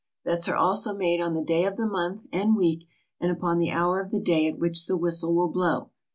[0.25, 2.85] Bets are also made on the day of the month and week
[3.19, 5.91] and upon the hour of the day at which the whistle will blow.